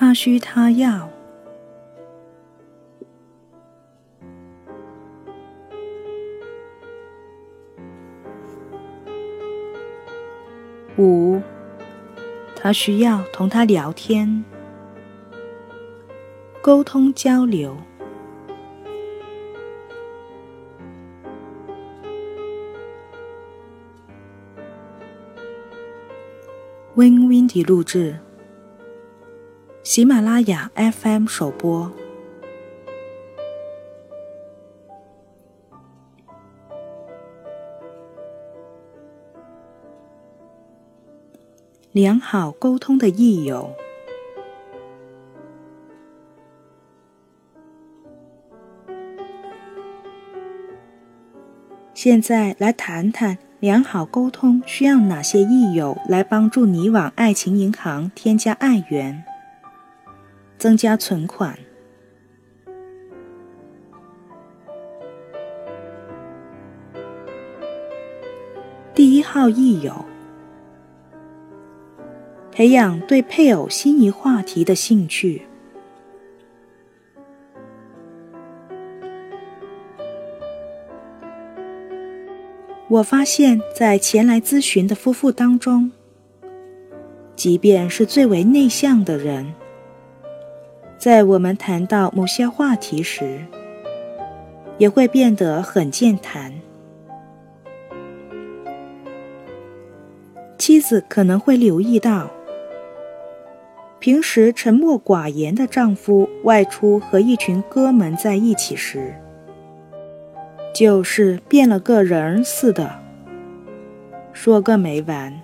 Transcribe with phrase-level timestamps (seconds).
[0.00, 1.10] 他需他要。
[10.96, 11.42] 五，
[12.54, 14.44] 他需要同他聊天、
[16.62, 17.76] 沟通交流。
[26.94, 28.16] Win Win 的录制，
[29.88, 31.90] 喜马拉雅 FM 首播。
[41.92, 43.74] 良好沟通的益友。
[51.94, 53.48] 现在来谈谈。
[53.60, 59.24] 良好沟通需要哪些益友来帮助你往爱情银行添加爱源、
[60.58, 61.56] 增加存款？
[68.92, 70.04] 第一号益友，
[72.50, 75.42] 培养对配偶心仪话题的兴趣。
[82.88, 85.92] 我发现，在前来咨询的夫妇当中，
[87.36, 89.54] 即便是最为内向的人，
[90.98, 93.38] 在我们谈到某些话题时，
[94.78, 96.52] 也会变得很健谈。
[100.58, 102.28] 妻子可能会留意到，
[104.00, 109.14] 平时沉默寡言的丈夫外出和一群哥们在一起时。
[110.74, 112.98] 就是变了个人似的，
[114.32, 115.40] 说个没完。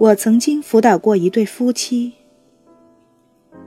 [0.00, 2.14] 我曾经辅导过一对夫妻，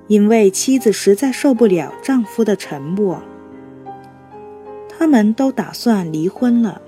[0.08, 3.22] 因为妻子实在受不了丈夫的沉默，
[4.90, 6.82] 他们都打算离婚了。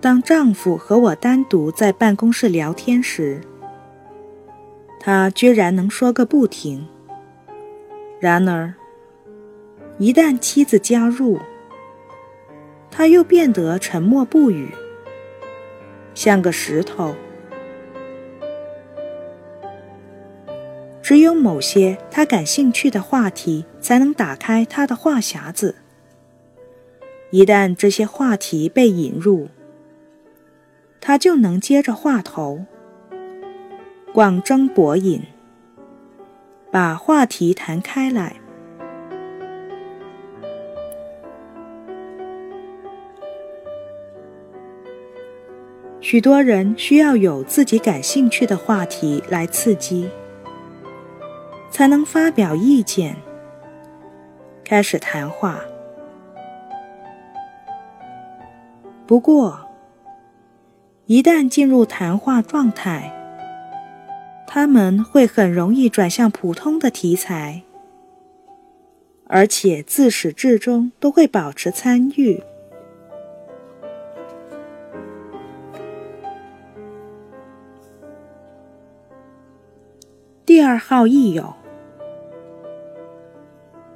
[0.00, 3.40] 当丈夫和我单独在办公室聊天时，
[4.98, 6.88] 他居然能说个不停。
[8.18, 8.74] 然而，
[9.98, 11.38] 一旦妻子加入，
[12.90, 14.74] 他又变得沉默不语，
[16.20, 17.14] 像个石头。
[21.00, 25.76] 只有某些他感兴趣的话题，才能打开他的话匣子。
[27.30, 29.48] 一旦这些话题被引入，
[31.00, 32.66] 他就能接着话头，
[34.12, 35.22] 广征博引。
[36.70, 38.39] 把话题谈开来。
[46.10, 50.10] 许多人需要有自己感兴趣的话题来刺激，
[51.70, 53.14] 才能发表意见，
[54.64, 55.60] 开始谈话。
[59.06, 59.60] 不过，
[61.06, 63.12] 一旦进入谈话状态，
[64.48, 67.62] 他们会很容易转向普通的题材，
[69.28, 72.42] 而且自始至终都会保持参与。
[80.60, 81.54] 第二号益友，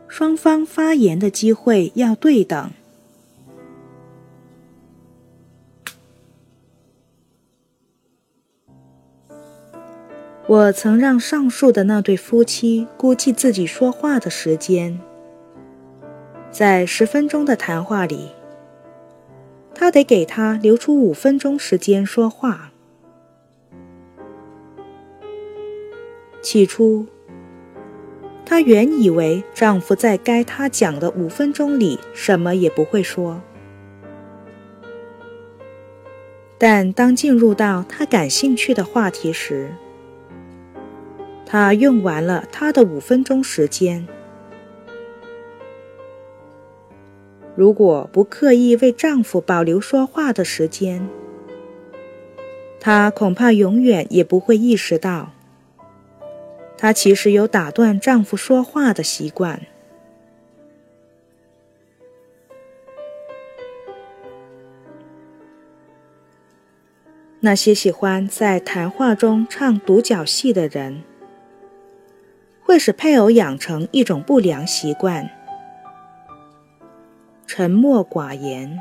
[0.08, 2.70] 双方发言的机会要对等。
[10.46, 14.98] 我曾让上述的那对夫妻估计自己说话的时间，
[16.50, 18.30] 在十分钟的谈话里，
[19.74, 22.70] 他得给他留出五分钟时间说话。
[26.44, 27.06] 起初，
[28.44, 33.40] 她原以为丈夫在该她讲的五分钟里什么也不会说，
[36.58, 39.72] 但当进入到她感兴趣的话题时，
[41.46, 44.06] 她用完了她的五分钟时间。
[47.56, 51.08] 如果不刻意为丈夫保留说话的时间，
[52.78, 55.30] 她恐怕永远也不会意识到，
[56.84, 59.62] 她其实有打断丈夫说话的习惯。
[67.40, 71.02] 那些喜欢在谈话中唱独角戏的人。
[72.60, 75.30] 会使配偶养成一种不良习惯，
[77.46, 78.78] 沉默寡言。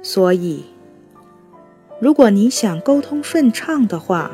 [0.00, 0.64] 所以，
[2.00, 4.30] 如果你想沟通顺畅的话，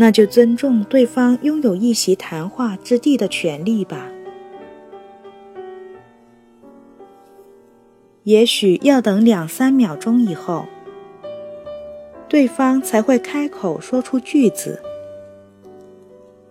[0.00, 4.06] 那就尊重对方拥有一席谈话之地的权利吧。
[8.22, 10.66] 也许要等两三秒钟以后，
[12.28, 14.80] 对方才会开口说出句子。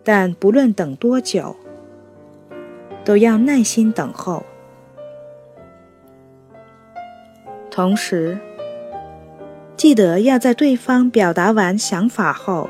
[0.03, 1.55] 但不论等多久，
[3.05, 4.43] 都要耐心等候。
[7.71, 8.37] 同时，
[9.77, 12.69] 记得要在对方表达完想法后，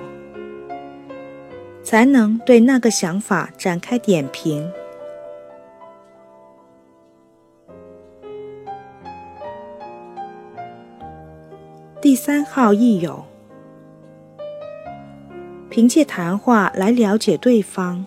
[1.89, 4.69] 才能对那个想法展开点评。
[12.01, 13.23] 第三号益友，
[15.69, 18.05] 凭借谈话来了解对方。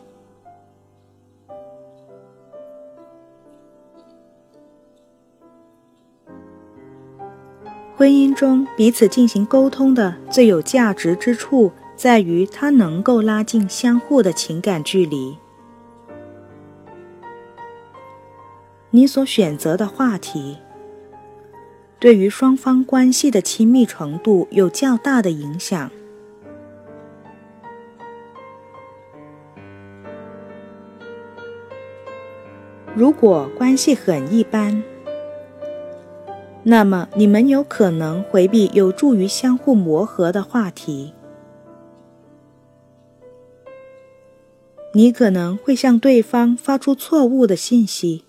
[7.96, 15.36] 婚姻中彼此进行沟通的最有价值之处，在于它能够拉近相互的情感距离。
[18.88, 20.56] 你所选择的话题，
[21.98, 25.90] 对于双方关系的亲密程度有较大的影响。
[32.94, 34.82] 如果关系很一般，
[36.62, 41.12] 那么，你们有可能回避有助于相互磨合的话题。
[44.92, 48.24] 你可能会向对方发出错误的信息，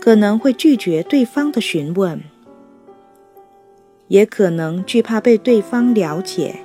[0.00, 2.22] 可能会拒绝对方的询问，
[4.06, 6.60] 也可能惧怕被对方了解。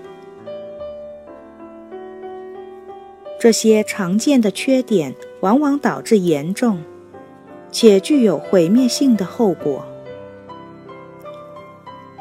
[3.40, 6.84] 这些常见的缺点往往导致严重
[7.72, 9.84] 且具有毁灭性的后果。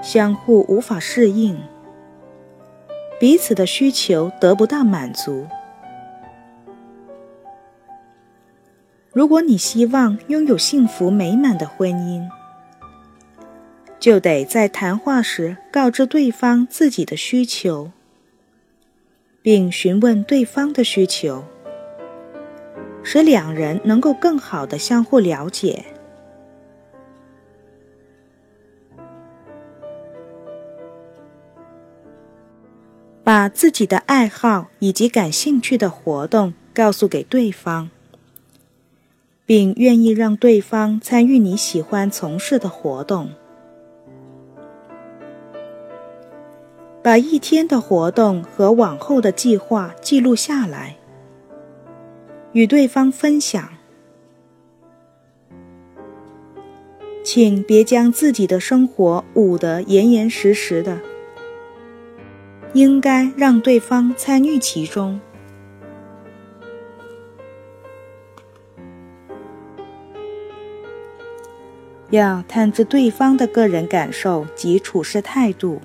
[0.01, 1.59] 相互无法适应，
[3.21, 5.47] 彼此的需求得不到满足。
[9.19, 12.31] 如果你希望拥有幸福美满的婚姻，
[13.99, 17.91] 就得在谈话时告知对方自己的需求，
[19.43, 21.45] 并询问对方的需求，
[23.03, 25.85] 使两人能够更好的相互了解。
[33.25, 37.91] 把自己的爱好以及感兴趣的活动告诉给对方，
[39.49, 43.31] 并愿意让对方参与你喜欢从事的活动。
[47.03, 50.99] 把一天的活动和往后的计划记录下来，
[52.53, 53.71] 与对方分享。
[57.25, 60.99] 请别将自己的生活捂得严严实实的。
[62.75, 65.19] 应该让对方参与其中，
[72.11, 75.81] 要探知对方的个人感受及处事态度，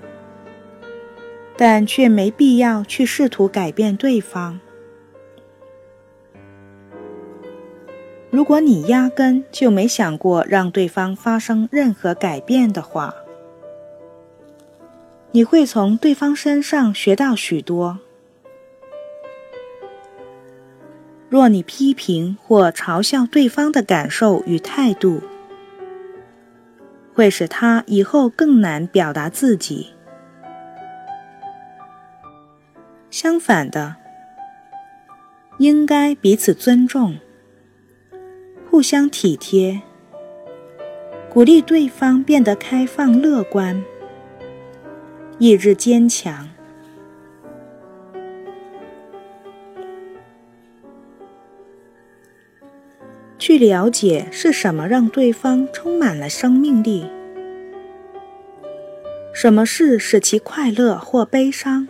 [1.56, 4.58] 但却没必要去试图改变对方。
[8.30, 13.14] 如果你压根就没想过让对方发生任何改变的话，
[15.30, 18.00] 你会从对方身上学到许多。
[21.28, 25.20] 若你批评或嘲笑对方的感受与态度，
[27.14, 29.94] 会使他以后更难表达自己。
[33.08, 33.94] 相反的，
[35.58, 37.16] 应该彼此尊重，
[38.68, 39.80] 互相体贴，
[41.30, 43.82] 鼓励对方变得开放乐观。
[45.38, 46.48] 意志坚强，
[53.46, 57.04] 去了解是什么让对方充满了生命力，
[59.34, 61.86] 什么事使其快乐或悲伤。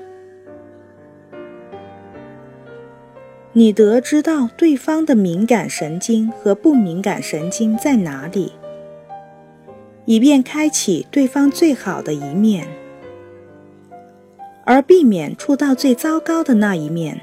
[3.53, 8.51] 你得知道对方的敏感神经和不敏感神经在哪里，
[10.07, 12.67] 以便开启对方最好的一面。
[14.65, 17.21] 而避免触到最糟糕的那一面。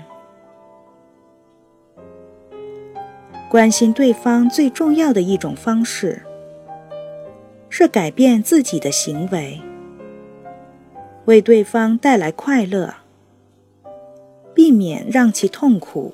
[3.51, 6.21] 关心对方最重要的一种方式，
[7.67, 9.59] 是改变自己的行为，
[11.25, 12.93] 为对方带来快乐，
[14.55, 16.13] 避免让其痛苦。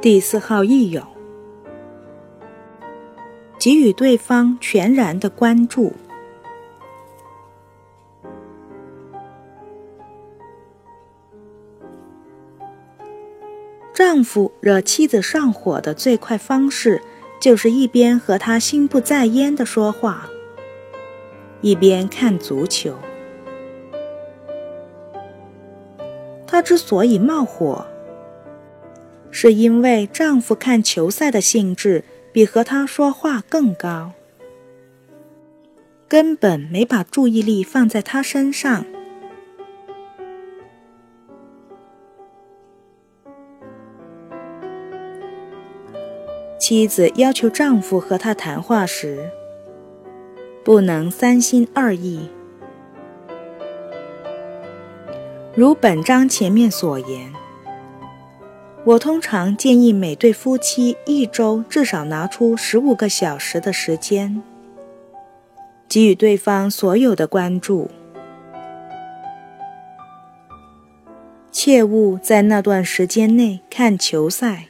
[0.00, 1.06] 第四号益友。
[3.56, 5.92] 给予对方全然的关注。
[13.94, 17.02] 丈夫惹妻子上火的最快方式，
[17.40, 20.28] 就是一边和她心不在焉的说话，
[21.60, 22.96] 一边看足球。
[26.46, 27.86] 她之所以冒火，
[29.30, 34.12] 是因为丈夫看球赛的兴致比和她说话更高，
[36.08, 38.86] 根本没把注意力放在她身上。
[46.72, 49.28] 妻子要求丈夫和她谈话时，
[50.64, 52.30] 不能三心二意。
[55.54, 57.30] 如本章前面所言，
[58.86, 64.42] 我通常建议每对夫妻一周至少拿出十五个小时的时间，
[65.86, 67.90] 给予对方所有的关注，
[71.50, 74.68] 切勿在那段时间内看球赛。